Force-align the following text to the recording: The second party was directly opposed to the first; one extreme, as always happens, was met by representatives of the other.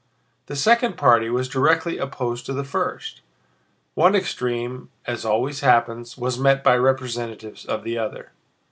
The 0.47 0.55
second 0.55 0.97
party 0.97 1.29
was 1.29 1.47
directly 1.47 1.99
opposed 1.99 2.47
to 2.47 2.53
the 2.53 2.63
first; 2.63 3.21
one 3.93 4.15
extreme, 4.15 4.89
as 5.05 5.23
always 5.25 5.59
happens, 5.59 6.17
was 6.17 6.39
met 6.39 6.63
by 6.63 6.75
representatives 6.75 7.65
of 7.65 7.83
the 7.83 7.99
other. 7.99 8.31